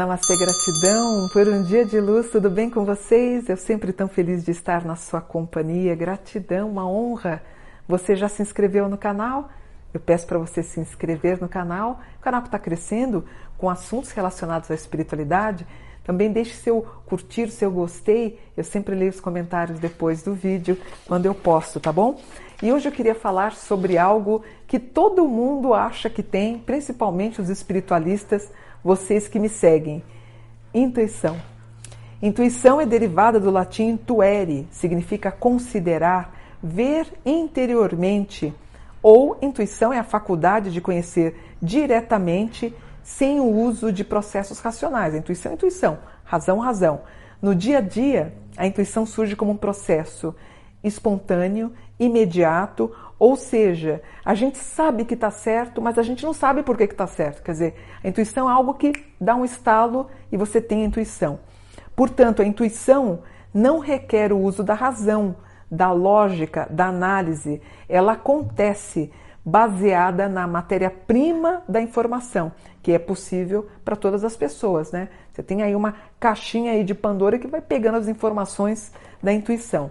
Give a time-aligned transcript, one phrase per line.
[0.00, 3.50] Namastê, gratidão por um dia de luz, tudo bem com vocês?
[3.50, 5.94] Eu sempre tão feliz de estar na sua companhia.
[5.94, 7.42] Gratidão, uma honra.
[7.86, 9.50] Você já se inscreveu no canal?
[9.92, 12.00] Eu peço para você se inscrever no canal.
[12.18, 13.26] O canal que está crescendo
[13.58, 15.66] com assuntos relacionados à espiritualidade.
[16.02, 18.40] Também deixe seu curtir, seu gostei.
[18.56, 22.18] Eu sempre leio os comentários depois do vídeo, quando eu posto, tá bom?
[22.62, 27.50] E hoje eu queria falar sobre algo que todo mundo acha que tem, principalmente os
[27.50, 28.50] espiritualistas
[28.82, 30.02] vocês que me seguem.
[30.72, 31.36] Intuição.
[32.22, 38.52] Intuição é derivada do latim intuere, significa considerar, ver interiormente.
[39.02, 45.14] Ou intuição é a faculdade de conhecer diretamente sem o uso de processos racionais.
[45.14, 47.00] Intuição é intuição, razão, razão.
[47.40, 50.34] No dia a dia, a intuição surge como um processo
[50.84, 56.62] espontâneo, imediato, ou seja, a gente sabe que está certo, mas a gente não sabe
[56.62, 57.42] por que está certo.
[57.42, 61.38] Quer dizer, a intuição é algo que dá um estalo e você tem a intuição.
[61.94, 63.20] Portanto, a intuição
[63.52, 65.36] não requer o uso da razão,
[65.70, 67.60] da lógica, da análise.
[67.86, 69.12] Ela acontece
[69.44, 72.50] baseada na matéria-prima da informação,
[72.82, 75.10] que é possível para todas as pessoas, né?
[75.30, 79.90] Você tem aí uma caixinha aí de Pandora que vai pegando as informações da intuição.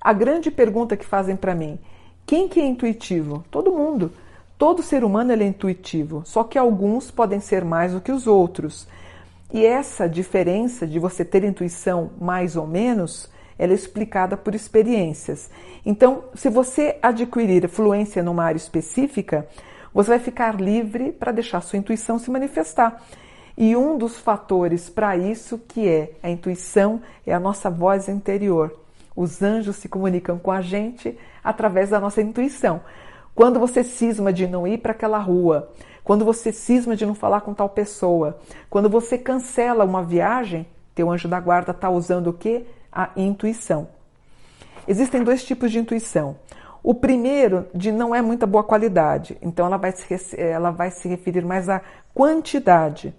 [0.00, 1.80] A grande pergunta que fazem para mim,
[2.26, 3.44] quem que é intuitivo?
[3.50, 4.12] Todo mundo.
[4.56, 8.86] Todo ser humano é intuitivo, só que alguns podem ser mais do que os outros.
[9.52, 15.50] E essa diferença de você ter intuição mais ou menos, ela é explicada por experiências.
[15.84, 19.48] Então, se você adquirir fluência numa área específica,
[19.92, 23.02] você vai ficar livre para deixar sua intuição se manifestar.
[23.56, 28.78] E um dos fatores para isso que é a intuição é a nossa voz interior.
[29.20, 32.80] Os anjos se comunicam com a gente através da nossa intuição.
[33.34, 35.70] Quando você cisma de não ir para aquela rua,
[36.02, 38.38] quando você cisma de não falar com tal pessoa,
[38.70, 42.64] quando você cancela uma viagem, teu anjo da guarda está usando o que?
[42.90, 43.88] A intuição.
[44.88, 46.36] Existem dois tipos de intuição.
[46.82, 51.06] O primeiro, de não é muita boa qualidade, então ela vai se, ela vai se
[51.06, 51.82] referir mais à
[52.14, 53.14] quantidade.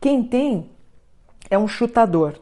[0.00, 0.70] Quem tem
[1.50, 2.40] é um chutador.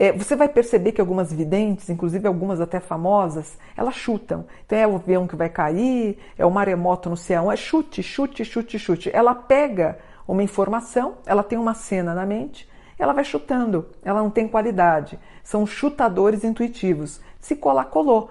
[0.00, 4.46] É, você vai perceber que algumas videntes, inclusive algumas até famosas, elas chutam.
[4.64, 8.42] Então é o avião que vai cair, é o maremoto no céu, é chute, chute,
[8.42, 9.10] chute, chute.
[9.12, 12.66] Ela pega uma informação, ela tem uma cena na mente,
[12.98, 15.18] ela vai chutando, ela não tem qualidade.
[15.44, 17.20] São chutadores intuitivos.
[17.38, 18.30] Se colar, colou.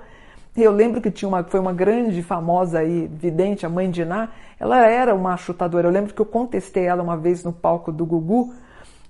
[0.58, 4.30] Eu lembro que tinha uma, foi uma grande famosa aí, vidente, a mãe de Iná,
[4.60, 5.88] ela era uma chutadora.
[5.88, 8.56] Eu lembro que eu contestei ela uma vez no palco do Gugu.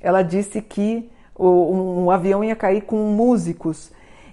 [0.01, 1.09] Ela disse que
[1.47, 3.91] um, avião ia cair com músicos.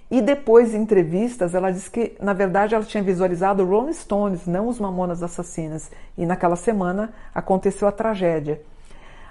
[0.09, 4.67] E depois, em entrevistas, ela disse que, na verdade, ela tinha visualizado Rolling Stones, não
[4.67, 5.91] os Mamonas Assassinas.
[6.17, 8.61] E naquela semana aconteceu a tragédia.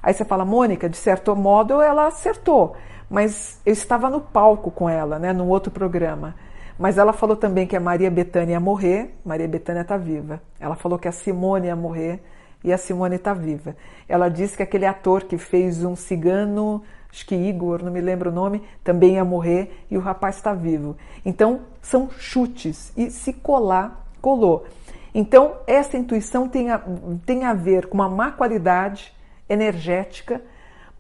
[0.03, 2.77] Aí você fala, Mônica, de certo modo ela acertou,
[3.11, 6.35] mas eu estava no palco com ela, né, num outro programa.
[6.79, 10.41] Mas ela falou também que a Maria Bethânia ia morrer, Maria Bethânia está viva.
[10.61, 12.23] Ela falou que a Simone ia morrer
[12.63, 13.75] e a Simone está viva.
[14.09, 18.31] Ela disse que aquele ator que fez um cigano acho que Igor, não me lembro
[18.31, 20.97] o nome, também ia morrer e o rapaz está vivo.
[21.25, 24.67] Então, são chutes e se colar, colou.
[25.15, 26.83] Então, essa intuição tem a,
[27.25, 29.15] tem a ver com uma má qualidade
[29.49, 30.43] energética,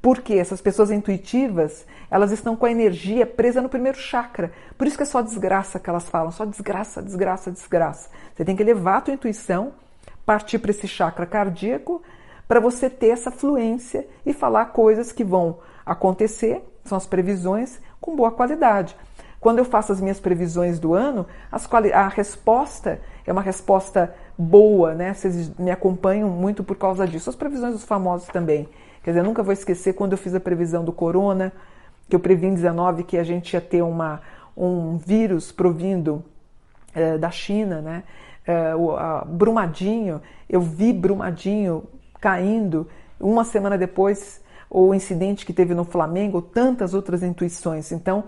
[0.00, 4.53] porque essas pessoas intuitivas, elas estão com a energia presa no primeiro chakra.
[4.78, 8.09] Por isso que é só desgraça que elas falam, só desgraça, desgraça, desgraça.
[8.34, 9.73] Você tem que levar a tua intuição,
[10.25, 12.03] partir para esse chakra cardíaco,
[12.47, 18.17] para você ter essa fluência e falar coisas que vão acontecer, são as previsões com
[18.17, 18.97] boa qualidade.
[19.41, 21.25] Quando eu faço as minhas previsões do ano,
[21.93, 25.15] a resposta é uma resposta boa, né?
[25.15, 27.31] Vocês me acompanham muito por causa disso.
[27.31, 28.69] As previsões dos famosos também.
[29.03, 31.53] Quer dizer, eu nunca vou esquecer quando eu fiz a previsão do corona,
[32.09, 34.21] que eu previ em 19 que a gente ia ter uma,
[34.56, 36.25] um vírus provindo
[36.94, 38.03] é, da China, né?
[38.47, 41.85] É, o a, Brumadinho, eu vi Brumadinho
[42.21, 42.89] caindo.
[43.21, 47.93] Uma semana depois ou o incidente que teve no Flamengo, tantas outras intuições.
[47.93, 48.25] Então,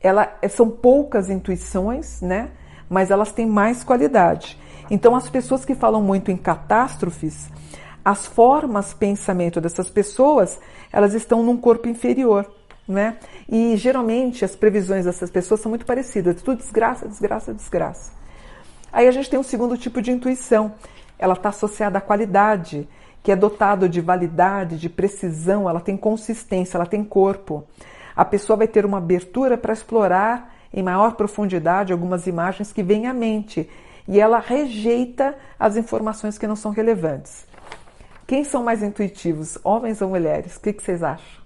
[0.00, 2.50] ela, são poucas intuições, né?
[2.88, 4.58] Mas elas têm mais qualidade.
[4.90, 7.48] Então, as pessoas que falam muito em catástrofes,
[8.04, 10.58] as formas pensamento dessas pessoas,
[10.92, 12.50] elas estão num corpo inferior,
[12.88, 13.18] né?
[13.48, 18.12] E geralmente as previsões dessas pessoas são muito parecidas, tudo desgraça, desgraça, desgraça.
[18.92, 20.74] Aí a gente tem um segundo tipo de intuição,
[21.18, 22.88] ela está associada à qualidade
[23.22, 27.64] que é dotado de validade, de precisão, ela tem consistência, ela tem corpo.
[28.16, 33.06] A pessoa vai ter uma abertura para explorar em maior profundidade algumas imagens que vêm
[33.06, 33.68] à mente
[34.08, 37.46] e ela rejeita as informações que não são relevantes.
[38.26, 40.56] Quem são mais intuitivos, homens ou mulheres?
[40.56, 41.40] O que, que vocês acham?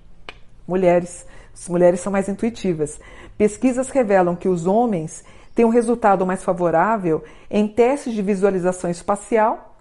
[0.66, 1.26] mulheres.
[1.52, 2.98] As mulheres são mais intuitivas.
[3.38, 5.24] Pesquisas revelam que os homens
[5.54, 9.73] têm um resultado mais favorável em testes de visualização espacial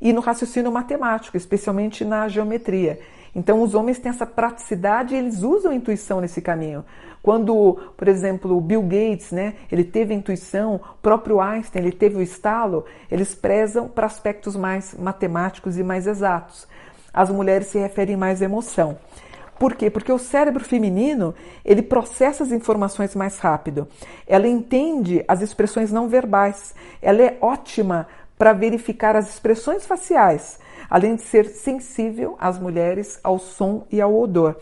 [0.00, 2.98] e no raciocínio matemático, especialmente na geometria.
[3.34, 6.84] Então, os homens têm essa praticidade e eles usam a intuição nesse caminho.
[7.22, 11.92] Quando, por exemplo, o Bill Gates, né, ele teve a intuição, o próprio Einstein, ele
[11.92, 16.66] teve o estalo, eles prezam para aspectos mais matemáticos e mais exatos.
[17.12, 18.96] As mulheres se referem mais à emoção.
[19.58, 19.90] Por quê?
[19.90, 21.34] Porque o cérebro feminino,
[21.64, 23.88] ele processa as informações mais rápido.
[24.26, 26.74] Ela entende as expressões não verbais.
[27.02, 28.06] Ela é ótima
[28.38, 34.14] para verificar as expressões faciais, além de ser sensível às mulheres ao som e ao
[34.14, 34.56] odor.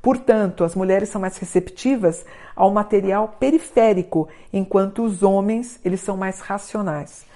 [0.00, 2.24] Portanto, as mulheres são mais receptivas
[2.54, 7.26] ao material periférico, enquanto os homens, eles são mais racionais.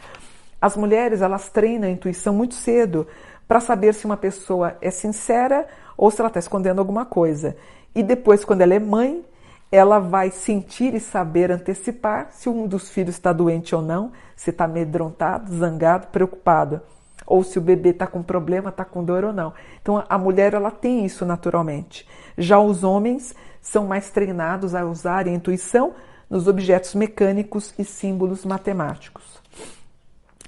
[0.61, 3.07] As mulheres, elas treinam a intuição muito cedo
[3.49, 5.67] para saber se uma pessoa é sincera
[5.97, 7.57] ou se ela está escondendo alguma coisa.
[7.95, 9.25] E depois, quando ela é mãe,
[9.71, 14.51] ela vai sentir e saber antecipar se um dos filhos está doente ou não, se
[14.51, 16.81] está amedrontado, zangado, preocupado,
[17.27, 19.53] ou se o bebê está com problema, está com dor ou não.
[19.81, 22.07] Então a mulher ela tem isso naturalmente.
[22.37, 25.95] Já os homens são mais treinados a usar a intuição
[26.29, 29.41] nos objetos mecânicos e símbolos matemáticos.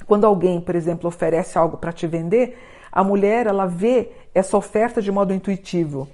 [0.07, 2.59] Quando alguém, por exemplo, oferece algo para te vender,
[2.91, 6.09] a mulher ela vê essa oferta de modo intuitivo,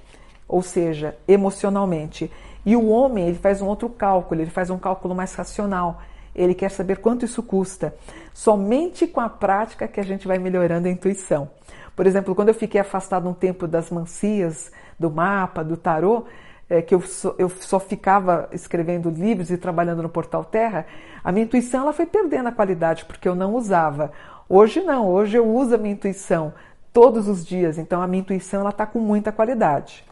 [0.46, 2.30] ou seja, emocionalmente.
[2.64, 6.02] E o homem ele faz um outro cálculo, ele faz um cálculo mais racional.
[6.34, 7.94] Ele quer saber quanto isso custa.
[8.32, 11.50] Somente com a prática que a gente vai melhorando a intuição.
[11.96, 16.26] Por exemplo, quando eu fiquei afastado um tempo das mancias, do mapa, do tarô,
[16.70, 20.86] é, que eu só, eu só ficava escrevendo livros e trabalhando no Portal Terra,
[21.24, 24.12] a minha intuição ela foi perdendo a qualidade porque eu não usava.
[24.48, 26.52] Hoje não, hoje eu uso a minha intuição
[26.92, 27.78] todos os dias.
[27.78, 30.04] Então a minha intuição está com muita qualidade.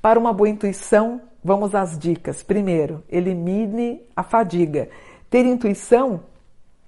[0.00, 2.42] Para uma boa intuição, vamos às dicas.
[2.42, 4.88] Primeiro, elimine a fadiga.
[5.28, 6.22] Ter intuição,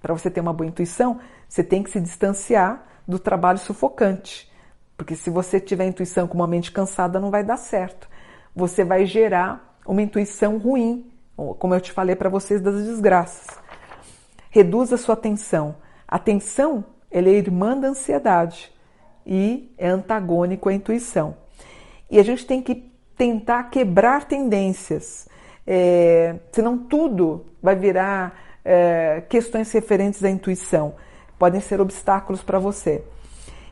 [0.00, 1.18] para você ter uma boa intuição,
[1.48, 4.50] você tem que se distanciar do trabalho sufocante.
[4.96, 8.08] Porque se você tiver intuição com uma mente cansada, não vai dar certo.
[8.54, 11.10] Você vai gerar uma intuição ruim,
[11.58, 13.46] como eu te falei para vocês das desgraças.
[14.50, 15.76] Reduza a sua atenção.
[16.06, 18.72] A atenção ela é irmã da ansiedade
[19.26, 21.36] e é antagônico à intuição.
[22.10, 25.28] E a gente tem que tentar quebrar tendências,
[25.66, 30.94] é, senão tudo vai virar é, questões referentes à intuição,
[31.38, 33.02] podem ser obstáculos para você.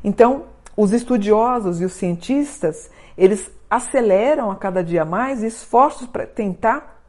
[0.03, 0.45] Então,
[0.77, 7.03] os estudiosos e os cientistas, eles aceleram a cada dia mais esforços para tentar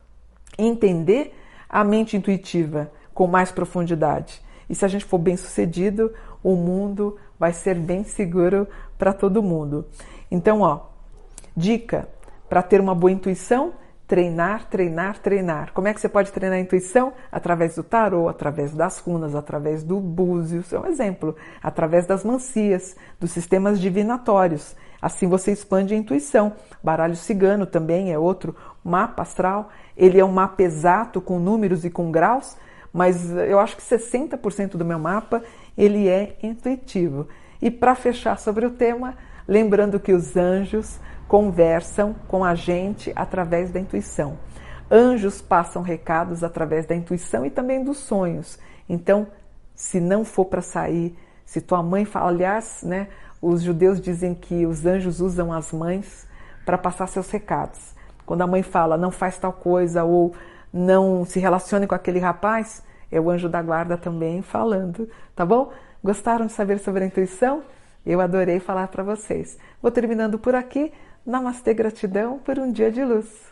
[0.57, 1.33] entender
[1.69, 4.41] a mente intuitiva com mais profundidade.
[4.69, 6.13] E se a gente for bem sucedido,
[6.43, 8.67] o mundo vai ser bem seguro
[8.97, 9.85] para todo mundo.
[10.29, 10.81] Então, ó,
[11.55, 12.07] dica
[12.51, 13.71] para ter uma boa intuição,
[14.05, 15.71] treinar, treinar, treinar.
[15.71, 17.13] Como é que você pode treinar a intuição?
[17.31, 21.33] Através do tarô, através das runas, através do búzios, é um exemplo,
[21.63, 24.75] através das mancias, dos sistemas divinatórios.
[25.01, 26.51] Assim você expande a intuição.
[26.83, 29.69] Baralho cigano também é outro mapa astral.
[29.95, 32.57] Ele é um mapa exato com números e com graus,
[32.91, 35.41] mas eu acho que 60% do meu mapa
[35.77, 37.29] ele é intuitivo.
[37.61, 39.15] E para fechar sobre o tema,
[39.47, 40.99] lembrando que os anjos
[41.31, 44.37] conversam com a gente através da intuição.
[44.91, 48.59] Anjos passam recados através da intuição e também dos sonhos.
[48.89, 49.25] Então,
[49.73, 53.07] se não for para sair, se tua mãe fala, aliás, né,
[53.41, 56.27] os judeus dizem que os anjos usam as mães
[56.65, 57.95] para passar seus recados.
[58.25, 60.33] Quando a mãe fala, não faz tal coisa ou
[60.73, 65.71] não se relacione com aquele rapaz, é o anjo da guarda também falando, tá bom?
[66.03, 67.63] Gostaram de saber sobre a intuição?
[68.05, 69.57] Eu adorei falar para vocês.
[69.81, 70.91] Vou terminando por aqui.
[71.25, 73.50] Namastê, gratidão por um dia de luz.